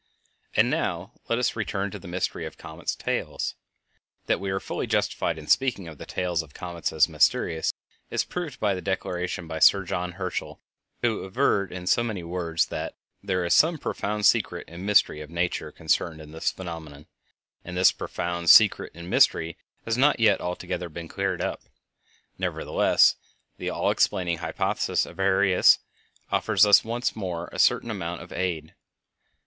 [0.55, 3.53] And now let us return to the mystery of comets' tails.
[4.25, 7.71] That we are fully justified in speaking of the tails of comets as mysterious
[8.09, 10.59] is proved by the declaration of Sir John Herschel,
[11.03, 15.29] who averred, in so many words, that "there is some profound secret and mystery of
[15.29, 17.05] nature concerned in this phenomenon,"
[17.63, 19.55] and this profound secret and mystery
[19.85, 21.61] has not yet been altogether cleared up.
[22.39, 23.17] Nevertheless,
[23.59, 25.77] the all explaining hypothesis of Arrhenius
[26.31, 28.73] offers us once more a certain amount of aid.